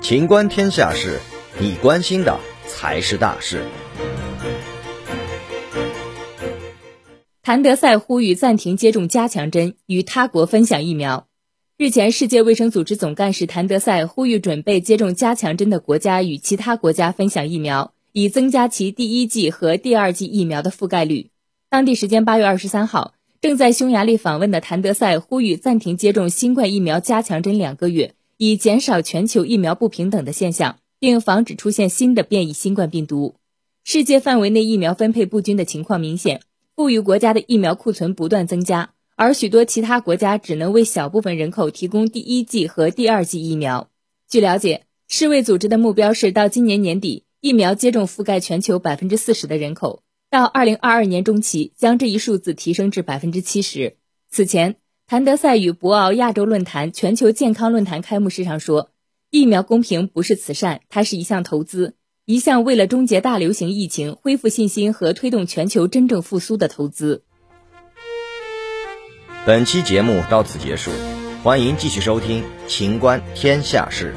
[0.00, 1.18] 情观天下事，
[1.60, 3.62] 你关心的才是大事。
[7.42, 11.26] 谭德赛呼吁暂停接种加强针，与他国分享疫苗。
[11.76, 21.30] 日前，世界卫生组织总干事谭德赛呼吁准备接种加强针的国家与其他国家分享疫苗，以增加其第一剂和第二剂疫苗的覆盖率。
[21.70, 28.14] 当地时间八月二十三号，正在匈牙利访问的谭德赛呼吁暂停接种新冠疫苗加强针两个月。
[28.36, 33.34] 以减少全球疫苗不平等的现象，并防止出现新的变异新冠病毒。
[33.82, 36.40] 世界范围内疫苗分配不均的情况明显，
[36.76, 43.88] 富裕国家的疫苗库存不断增加，而许多其他国家只能为小部分人口提供第一剂和第二剂疫苗。
[44.28, 53.96] 据了解，世卫组织的目标是到今年年底，疫苗接种覆盖全球百分之四十的人口；到二零二二年中期，将这一数字提升至百分之七十。
[54.30, 54.76] 此前。
[55.10, 58.90] 谭德赛与博鳌亚洲论坛全球健康论坛开幕式上说
[59.32, 61.94] ：“疫苗公平不是慈善，它是一项投资，
[62.26, 67.22] 一项为了终结大流行疫情、恢复信心和推动全球真正复苏的投资。”
[69.46, 70.90] 本期节目到此结束，
[71.42, 74.14] 欢迎继续收听《秦观天下事》。